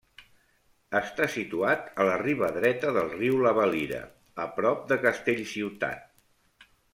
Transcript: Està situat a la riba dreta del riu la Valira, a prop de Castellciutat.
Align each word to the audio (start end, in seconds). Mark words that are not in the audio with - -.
Està 0.99 1.25
situat 1.33 1.91
a 1.99 2.07
la 2.07 2.15
riba 2.21 2.49
dreta 2.55 2.93
del 2.95 3.11
riu 3.19 3.37
la 3.43 3.51
Valira, 3.59 4.01
a 4.47 4.49
prop 4.57 4.83
de 4.93 4.99
Castellciutat. 5.05 6.69